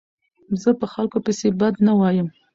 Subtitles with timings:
[0.61, 2.27] زه په خلکو پيسي بد نه وایم.